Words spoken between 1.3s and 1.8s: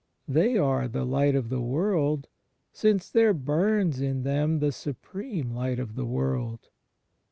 of the